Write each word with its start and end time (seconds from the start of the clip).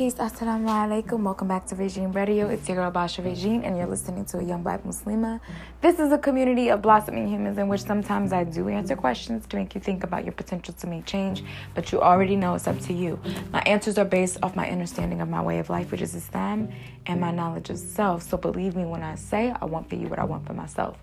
Peace, 0.00 0.14
assalamu 0.14 0.70
alaikum. 0.70 1.22
Welcome 1.24 1.48
back 1.48 1.66
to 1.66 1.74
Regime 1.74 2.10
Radio. 2.12 2.48
It's 2.48 2.66
your 2.66 2.78
girl 2.78 2.90
Basha 2.90 3.20
Regine, 3.20 3.64
and 3.64 3.76
you're 3.76 3.86
listening 3.86 4.24
to 4.24 4.38
a 4.38 4.42
young 4.42 4.62
black 4.62 4.82
Muslima. 4.82 5.40
This 5.82 5.98
is 5.98 6.10
a 6.10 6.16
community 6.16 6.70
of 6.70 6.80
blossoming 6.80 7.28
humans 7.28 7.58
in 7.58 7.68
which 7.68 7.82
sometimes 7.82 8.32
I 8.32 8.44
do 8.44 8.66
answer 8.70 8.96
questions 8.96 9.46
to 9.48 9.58
make 9.58 9.74
you 9.74 9.80
think 9.82 10.02
about 10.02 10.24
your 10.24 10.32
potential 10.32 10.72
to 10.72 10.86
make 10.86 11.04
change, 11.04 11.44
but 11.74 11.92
you 11.92 12.00
already 12.00 12.34
know 12.34 12.54
it's 12.54 12.66
up 12.66 12.80
to 12.88 12.94
you. 12.94 13.20
My 13.52 13.60
answers 13.66 13.98
are 13.98 14.06
based 14.06 14.38
off 14.42 14.56
my 14.56 14.70
understanding 14.70 15.20
of 15.20 15.28
my 15.28 15.42
way 15.42 15.58
of 15.58 15.68
life, 15.68 15.90
which 15.90 16.00
is 16.00 16.14
Islam, 16.14 16.70
and 17.04 17.20
my 17.20 17.30
knowledge 17.30 17.68
of 17.68 17.76
self. 17.76 18.22
So 18.22 18.38
believe 18.38 18.76
me 18.76 18.86
when 18.86 19.02
I 19.02 19.16
say 19.16 19.54
I 19.60 19.66
want 19.66 19.90
for 19.90 19.96
you 19.96 20.08
what 20.08 20.18
I 20.18 20.24
want 20.24 20.46
for 20.46 20.54
myself. 20.54 20.96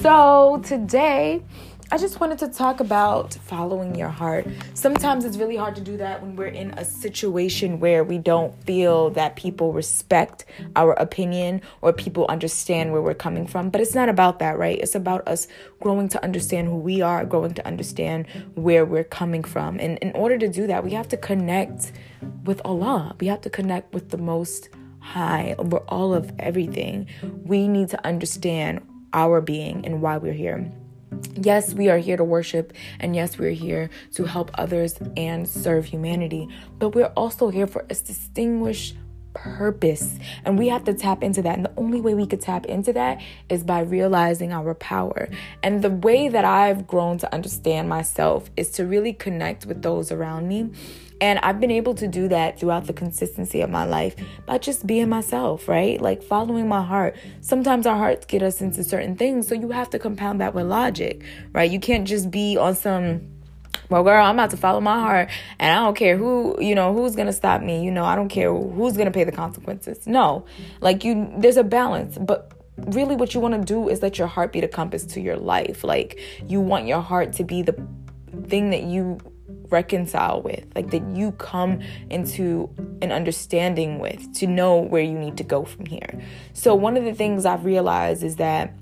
So 0.00 0.60
today, 0.64 1.42
I 1.92 1.98
just 1.98 2.20
wanted 2.20 2.38
to 2.38 2.48
talk 2.48 2.80
about 2.80 3.34
following 3.34 3.94
your 3.94 4.08
heart. 4.08 4.46
Sometimes 4.72 5.26
it's 5.26 5.36
really 5.36 5.56
hard 5.56 5.74
to 5.74 5.82
do 5.82 5.98
that 5.98 6.22
when 6.22 6.36
we're 6.36 6.46
in 6.46 6.70
a 6.70 6.86
situation 6.86 7.80
where 7.80 8.02
we 8.02 8.16
don't 8.16 8.54
feel 8.64 9.10
that 9.10 9.36
people 9.36 9.74
respect 9.74 10.46
our 10.74 10.94
opinion 10.94 11.60
or 11.82 11.92
people 11.92 12.24
understand 12.30 12.92
where 12.92 13.02
we're 13.02 13.12
coming 13.12 13.46
from. 13.46 13.68
But 13.68 13.82
it's 13.82 13.94
not 13.94 14.08
about 14.08 14.38
that, 14.38 14.58
right? 14.58 14.78
It's 14.78 14.94
about 14.94 15.28
us 15.28 15.48
growing 15.80 16.08
to 16.08 16.24
understand 16.24 16.68
who 16.68 16.78
we 16.78 17.02
are, 17.02 17.26
growing 17.26 17.52
to 17.52 17.66
understand 17.66 18.26
where 18.54 18.86
we're 18.86 19.04
coming 19.04 19.44
from. 19.44 19.78
And 19.78 19.98
in 19.98 20.12
order 20.12 20.38
to 20.38 20.48
do 20.48 20.66
that, 20.68 20.84
we 20.84 20.92
have 20.92 21.08
to 21.08 21.18
connect 21.18 21.92
with 22.46 22.62
Allah, 22.64 23.14
we 23.20 23.26
have 23.26 23.42
to 23.42 23.50
connect 23.50 23.92
with 23.92 24.08
the 24.08 24.16
most 24.16 24.70
high 25.00 25.54
over 25.58 25.76
all 25.88 26.14
of 26.14 26.32
everything. 26.38 27.08
We 27.44 27.68
need 27.68 27.90
to 27.90 28.02
understand 28.06 28.80
our 29.12 29.42
being 29.42 29.84
and 29.84 30.00
why 30.00 30.16
we're 30.16 30.32
here. 30.32 30.72
Yes, 31.34 31.74
we 31.74 31.88
are 31.88 31.98
here 31.98 32.16
to 32.16 32.24
worship, 32.24 32.72
and 33.00 33.16
yes, 33.16 33.38
we're 33.38 33.50
here 33.50 33.90
to 34.14 34.24
help 34.24 34.50
others 34.54 34.98
and 35.16 35.48
serve 35.48 35.86
humanity, 35.86 36.48
but 36.78 36.90
we're 36.90 37.12
also 37.16 37.48
here 37.48 37.66
for 37.66 37.84
a 37.88 37.94
distinguished 37.94 38.96
purpose. 39.42 40.18
And 40.44 40.58
we 40.58 40.68
have 40.68 40.84
to 40.84 40.94
tap 40.94 41.22
into 41.22 41.42
that. 41.42 41.56
And 41.56 41.64
the 41.64 41.72
only 41.76 42.00
way 42.00 42.14
we 42.14 42.26
could 42.26 42.40
tap 42.40 42.66
into 42.66 42.92
that 42.92 43.20
is 43.48 43.64
by 43.64 43.80
realizing 43.80 44.52
our 44.52 44.74
power. 44.74 45.28
And 45.62 45.82
the 45.82 45.90
way 45.90 46.28
that 46.28 46.44
I've 46.44 46.86
grown 46.86 47.18
to 47.18 47.34
understand 47.34 47.88
myself 47.88 48.50
is 48.56 48.70
to 48.72 48.86
really 48.86 49.12
connect 49.12 49.66
with 49.66 49.82
those 49.82 50.12
around 50.12 50.48
me 50.48 50.70
and 51.20 51.38
I've 51.38 51.60
been 51.60 51.70
able 51.70 51.94
to 51.94 52.08
do 52.08 52.26
that 52.28 52.58
throughout 52.58 52.88
the 52.88 52.92
consistency 52.92 53.60
of 53.60 53.70
my 53.70 53.84
life 53.84 54.16
by 54.44 54.58
just 54.58 54.84
being 54.88 55.08
myself, 55.08 55.68
right? 55.68 56.00
Like 56.00 56.20
following 56.20 56.66
my 56.66 56.82
heart. 56.82 57.16
Sometimes 57.40 57.86
our 57.86 57.96
hearts 57.96 58.26
get 58.26 58.42
us 58.42 58.60
into 58.60 58.82
certain 58.82 59.14
things, 59.14 59.46
so 59.46 59.54
you 59.54 59.70
have 59.70 59.88
to 59.90 60.00
compound 60.00 60.40
that 60.40 60.52
with 60.52 60.66
logic, 60.66 61.22
right? 61.52 61.70
You 61.70 61.78
can't 61.78 62.08
just 62.08 62.32
be 62.32 62.56
on 62.56 62.74
some 62.74 63.20
well 63.92 64.02
girl 64.02 64.24
i'm 64.24 64.34
about 64.34 64.50
to 64.50 64.56
follow 64.56 64.80
my 64.80 64.98
heart 64.98 65.30
and 65.58 65.70
i 65.70 65.84
don't 65.84 65.96
care 65.96 66.16
who 66.16 66.56
you 66.60 66.74
know 66.74 66.92
who's 66.92 67.14
gonna 67.14 67.32
stop 67.32 67.62
me 67.62 67.84
you 67.84 67.90
know 67.90 68.04
i 68.04 68.16
don't 68.16 68.28
care 68.28 68.52
who's 68.52 68.96
gonna 68.96 69.10
pay 69.10 69.24
the 69.24 69.32
consequences. 69.32 70.06
No. 70.06 70.44
Like 70.80 71.04
you 71.04 71.32
there's 71.36 71.56
a 71.56 71.64
balance 71.64 72.18
but 72.18 72.52
really 72.76 73.16
what 73.16 73.34
you 73.34 73.40
want 73.40 73.54
to 73.54 73.60
do 73.60 73.88
is 73.88 74.02
let 74.02 74.18
your 74.18 74.26
heart 74.26 74.52
be 74.52 74.60
the 74.60 74.68
compass 74.68 75.04
to 75.04 75.20
your 75.20 75.36
life. 75.36 75.84
Like 75.84 76.18
you 76.46 76.60
want 76.60 76.86
your 76.86 77.00
heart 77.00 77.34
to 77.34 77.44
be 77.44 77.62
the 77.62 77.74
thing 78.48 78.70
that 78.70 78.84
you 78.84 79.18
reconcile 79.68 80.42
with, 80.42 80.66
like 80.74 80.90
that 80.90 81.02
you 81.16 81.32
come 81.32 81.80
into 82.10 82.70
an 83.00 83.10
understanding 83.12 83.98
with 83.98 84.32
to 84.34 84.46
know 84.46 84.78
where 84.78 85.02
you 85.02 85.18
need 85.18 85.36
to 85.38 85.44
go 85.44 85.64
from 85.64 85.86
here. 85.86 86.20
So, 86.52 86.74
one 86.74 86.96
of 86.96 87.04
the 87.04 87.14
things 87.14 87.44
I've 87.46 87.64
realized 87.64 88.22
is 88.22 88.36
that 88.36 88.74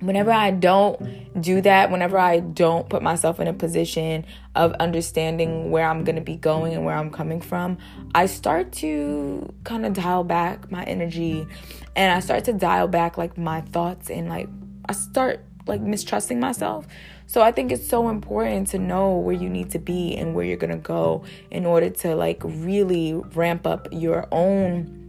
whenever 0.00 0.30
I 0.30 0.50
don't 0.50 1.40
do 1.40 1.60
that, 1.62 1.90
whenever 1.90 2.18
I 2.18 2.40
don't 2.40 2.88
put 2.88 3.02
myself 3.02 3.40
in 3.40 3.46
a 3.46 3.52
position 3.52 4.26
of 4.54 4.72
understanding 4.74 5.70
where 5.70 5.88
I'm 5.88 6.04
going 6.04 6.16
to 6.16 6.22
be 6.22 6.36
going 6.36 6.74
and 6.74 6.84
where 6.84 6.94
I'm 6.94 7.10
coming 7.10 7.40
from, 7.40 7.78
I 8.14 8.26
start 8.26 8.72
to 8.74 9.52
kind 9.64 9.86
of 9.86 9.94
dial 9.94 10.24
back 10.24 10.70
my 10.70 10.84
energy 10.84 11.46
and 11.94 12.12
I 12.12 12.20
start 12.20 12.44
to 12.44 12.52
dial 12.52 12.88
back 12.88 13.16
like 13.16 13.38
my 13.38 13.62
thoughts 13.62 14.10
and 14.10 14.28
like 14.28 14.48
I 14.88 14.92
start 14.92 15.44
like 15.66 15.80
mistrusting 15.80 16.38
myself. 16.38 16.86
So 17.26 17.42
I 17.42 17.50
think 17.50 17.72
it's 17.72 17.88
so 17.88 18.08
important 18.08 18.68
to 18.68 18.78
know 18.78 19.16
where 19.16 19.34
you 19.34 19.48
need 19.48 19.70
to 19.72 19.78
be 19.78 20.14
and 20.16 20.34
where 20.34 20.44
you're 20.44 20.56
going 20.56 20.70
to 20.70 20.76
go 20.76 21.24
in 21.50 21.66
order 21.66 21.90
to 21.90 22.14
like 22.14 22.40
really 22.44 23.14
ramp 23.34 23.66
up 23.66 23.88
your 23.90 24.28
own 24.30 25.02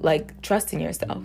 like 0.00 0.40
trust 0.42 0.72
in 0.72 0.80
yourself. 0.80 1.24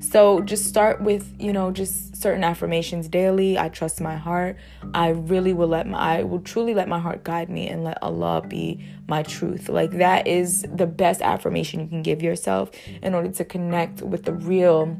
So 0.00 0.40
just 0.40 0.66
start 0.66 1.00
with, 1.00 1.34
you 1.38 1.52
know, 1.52 1.70
just 1.70 2.16
certain 2.16 2.44
affirmations 2.44 3.08
daily. 3.08 3.58
I 3.58 3.68
trust 3.68 4.00
my 4.00 4.16
heart. 4.16 4.56
I 4.94 5.10
really 5.10 5.52
will 5.52 5.68
let 5.68 5.86
my 5.86 5.98
I 5.98 6.22
will 6.22 6.40
truly 6.40 6.74
let 6.74 6.88
my 6.88 6.98
heart 6.98 7.24
guide 7.24 7.48
me 7.48 7.68
and 7.68 7.84
let 7.84 8.02
Allah 8.02 8.42
be 8.46 8.84
my 9.08 9.22
truth. 9.22 9.68
Like 9.68 9.92
that 9.92 10.26
is 10.26 10.64
the 10.72 10.86
best 10.86 11.22
affirmation 11.22 11.80
you 11.80 11.86
can 11.86 12.02
give 12.02 12.22
yourself 12.22 12.70
in 13.02 13.14
order 13.14 13.30
to 13.30 13.44
connect 13.44 14.02
with 14.02 14.24
the 14.24 14.32
real 14.32 14.96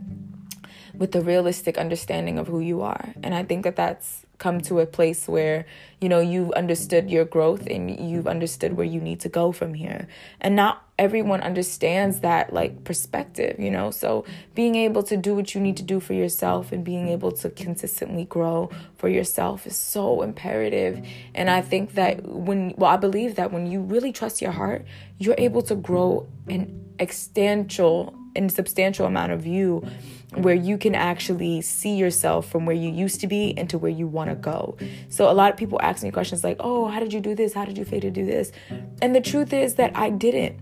with 0.99 1.13
the 1.13 1.21
realistic 1.21 1.79
understanding 1.79 2.39
of 2.39 2.47
who 2.47 2.61
you 2.61 2.83
are. 2.83 3.15
And 3.23 3.35
I 3.35 3.43
think 3.43 3.65
that 3.65 3.77
that's 3.77 4.25
come 4.39 4.61
to 4.61 4.81
a 4.81 4.87
place 4.87 5.27
where 5.27 5.65
you 5.99 6.11
know 6.11 6.21
you've 6.21 6.51
understood 6.51 7.11
your 7.11 7.25
growth 7.25 7.67
and 7.67 7.99
you've 7.99 8.27
understood 8.27 8.77
where 8.77 8.87
you 8.87 9.01
need 9.01 9.21
to 9.21 9.29
go 9.29 9.53
from 9.53 9.75
here. 9.75 10.07
And 10.41 10.55
not 10.55 10.83
everyone 10.99 11.41
understands 11.41 12.21
that 12.21 12.53
like 12.53 12.85
perspective 12.85 13.59
you 13.59 13.71
know? 13.71 13.91
So 13.91 14.25
being 14.55 14.75
able 14.75 15.03
to 15.05 15.17
do 15.17 15.35
what 15.35 15.55
you 15.55 15.61
need 15.61 15.77
to 15.79 15.83
do 15.83 16.01
for 16.01 16.13
yourself 16.13 16.73
and 16.73 16.85
being 16.85 17.09
able 17.09 17.33
to 17.33 17.51
consistently 17.51 18.25
grow 18.25 18.71
for 18.97 19.09
yourself 19.09 19.67
is 19.67 19.77
so 19.77 20.23
imperative. 20.23 21.07
And 21.35 21.51
i 21.51 21.61
think 21.61 21.95
that 21.95 22.23
when 22.27 22.75
well 22.77 22.91
i 22.91 22.97
believe 22.97 23.37
that 23.37 23.53
when 23.53 23.67
you 23.67 23.81
really 23.81 24.13
trust 24.13 24.43
your 24.43 24.53
heart 24.53 24.85
you're 25.19 25.35
able 25.39 25.63
to 25.63 25.75
grow 25.75 26.29
an 26.49 26.86
exstantial 26.99 28.15
and 28.35 28.53
substantial 28.53 29.07
amount 29.07 29.33
of 29.33 29.47
you 29.47 29.87
where 30.35 30.55
you 30.55 30.77
can 30.77 30.95
actually 30.95 31.63
see 31.63 31.97
yourself 31.97 32.49
from 32.49 32.67
where 32.67 32.77
you 32.77 32.91
used 32.91 33.21
to 33.21 33.27
be 33.27 33.57
into 33.57 33.79
where 33.79 33.91
you 33.91 34.07
want 34.07 34.29
to 34.29 34.37
go. 34.37 34.77
So 35.09 35.31
a 35.31 35.33
lot 35.33 35.51
of 35.51 35.57
people 35.57 35.81
ask 35.83 36.03
me 36.03 36.11
questions 36.11 36.45
like, 36.45 36.57
"Oh, 36.61 36.87
how 36.89 37.01
did 37.01 37.13
you 37.13 37.21
do 37.21 37.35
this? 37.35 37.55
How 37.55 37.65
did 37.65 37.79
you 37.79 37.85
fail 37.85 38.01
to 38.01 38.11
do 38.11 38.27
this?" 38.27 38.53
And 39.01 39.15
the 39.15 39.21
truth 39.21 39.53
is 39.53 39.75
that 39.75 39.93
I 39.97 40.11
didn't. 40.11 40.57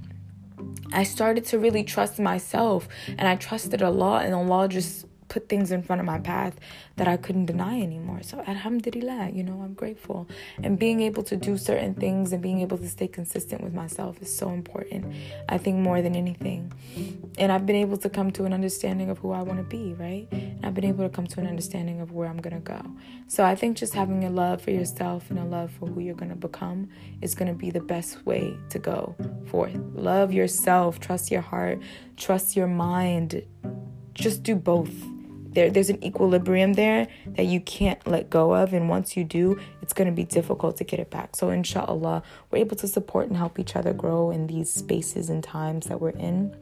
I 0.93 1.03
started 1.03 1.44
to 1.47 1.59
really 1.59 1.83
trust 1.83 2.21
myself 2.21 2.89
and 3.19 3.27
I 3.27 3.34
trusted 3.34 3.83
Allah 3.83 4.21
and 4.25 4.34
Allah 4.34 4.69
just 4.69 5.06
put 5.34 5.49
things 5.49 5.72
in 5.72 5.83
front 5.83 5.99
of 5.99 6.06
my 6.06 6.21
path 6.21 6.55
that 6.95 7.09
I 7.09 7.17
couldn't 7.17 7.47
deny 7.47 7.81
anymore. 7.81 8.22
So, 8.22 8.39
alhamdulillah, 8.47 9.31
you 9.33 9.43
know, 9.43 9.62
I'm 9.65 9.75
grateful. 9.75 10.28
And 10.62 10.78
being 10.78 11.00
able 11.00 11.25
to 11.25 11.37
do 11.37 11.59
certain 11.59 11.95
things 11.95 12.33
and 12.33 12.41
being 12.41 12.61
able 12.61 12.78
to 12.78 12.89
stay 12.89 13.09
consistent 13.09 13.61
with 13.61 13.75
myself 13.75 14.23
is 14.23 14.31
so 14.34 14.50
important. 14.50 15.12
I 15.49 15.59
think 15.59 15.78
more 15.78 16.00
than 16.03 16.15
anything. 16.15 16.73
And 17.37 17.50
I've 17.50 17.67
been 17.67 17.81
able 17.87 17.97
to 17.97 18.09
come 18.09 18.31
to 18.31 18.44
an 18.44 18.53
understanding 18.53 19.11
of 19.11 19.19
who 19.19 19.33
I 19.33 19.43
want 19.43 19.59
to 19.59 19.65
be, 19.65 19.94
right? 19.94 20.28
And 20.31 20.65
I've 20.65 20.75
been 20.75 20.84
able 20.84 21.03
to 21.03 21.11
come 21.11 21.27
to 21.27 21.41
an 21.41 21.49
understanding 21.49 22.00
of 22.00 22.12
where 22.12 22.28
I'm 22.28 22.41
going 22.47 22.55
to 22.55 22.67
go. 22.77 22.81
So, 23.27 23.43
I 23.43 23.56
think 23.56 23.77
just 23.77 23.93
having 23.93 24.23
a 24.23 24.31
love 24.31 24.62
for 24.62 24.71
yourself 24.71 25.31
and 25.31 25.41
a 25.41 25.44
love 25.44 25.73
for 25.73 25.87
who 25.89 26.00
you're 26.00 26.21
going 26.23 26.34
to 26.39 26.43
become 26.49 26.89
is 27.23 27.34
going 27.34 27.49
to 27.49 27.59
be 27.65 27.73
the 27.73 27.87
best 27.94 28.25
way 28.25 28.56
to 28.71 28.78
go 28.78 29.17
forth. 29.47 29.75
Love 29.94 30.33
yourself, 30.33 31.00
trust 31.00 31.33
your 31.33 31.41
heart, 31.41 31.81
trust 32.17 32.55
your 32.55 32.69
mind. 32.69 33.43
Just 34.15 34.44
do 34.44 34.55
both 34.55 34.94
there 35.54 35.70
there's 35.70 35.91
an 35.91 36.03
equilibrium 36.04 36.75
there 36.75 37.09
that 37.26 37.44
you 37.44 37.60
can't 37.60 38.04
let 38.06 38.31
go 38.31 38.54
of 38.54 38.72
and 38.72 38.88
once 38.88 39.16
you 39.16 39.25
do 39.25 39.59
it's 39.82 39.92
going 39.92 40.06
to 40.09 40.15
be 40.15 40.25
difficult 40.25 40.76
to 40.76 40.84
get 40.84 41.00
it 41.00 41.10
back. 41.10 41.37
So 41.37 41.50
inshallah 41.50 42.22
we're 42.50 42.59
able 42.59 42.76
to 42.76 42.88
support 42.88 43.28
and 43.28 43.37
help 43.37 43.59
each 43.59 43.76
other 43.76 43.93
grow 43.93 44.31
in 44.31 44.47
these 44.47 44.70
spaces 44.70 45.31
and 45.31 45.43
times 45.43 45.87
that 45.87 46.00
we're 46.00 46.10
in 46.10 46.56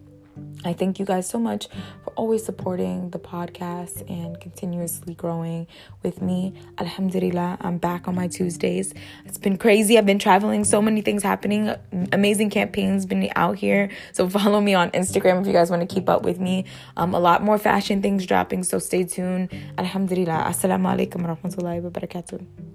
I 0.65 0.73
thank 0.73 0.99
you 0.99 1.05
guys 1.05 1.29
so 1.29 1.39
much 1.39 1.69
for 2.05 2.13
always 2.15 2.45
supporting 2.45 3.11
the 3.11 3.19
podcast 3.19 4.09
and 4.09 4.41
continuously 4.41 5.15
growing 5.15 5.67
with 6.03 6.23
me. 6.23 6.55
Alhamdulillah, 6.79 7.59
I'm 7.61 7.79
back 7.79 8.07
on 8.07 8.15
my 8.15 8.29
Tuesdays. 8.29 8.95
It's 9.25 9.39
been 9.39 9.59
crazy. 9.59 9.99
I've 9.99 10.07
been 10.07 10.19
traveling, 10.19 10.65
so 10.65 10.81
many 10.81 11.03
things 11.03 11.23
happening. 11.23 11.75
Amazing 12.13 12.51
campaigns 12.51 13.07
been 13.07 13.29
out 13.37 13.57
here. 13.59 13.91
So 14.13 14.29
follow 14.39 14.61
me 14.61 14.75
on 14.75 14.91
Instagram 14.93 15.41
if 15.41 15.47
you 15.47 15.53
guys 15.53 15.71
want 15.71 15.89
to 15.89 15.93
keep 15.93 16.09
up 16.09 16.23
with 16.23 16.39
me. 16.39 16.65
Um, 16.97 17.15
a 17.15 17.21
lot 17.21 17.43
more 17.43 17.59
fashion 17.59 18.03
things 18.03 18.27
dropping, 18.27 18.63
so 18.65 18.79
stay 18.79 19.05
tuned. 19.05 19.51
Alhamdulillah. 19.79 20.45
Assalamu 20.47 20.95
alaikum 20.95 21.27
wa 21.27 21.35
rahmatullahi 21.35 21.83
wa 21.83 21.91
barakatuh. 21.91 22.72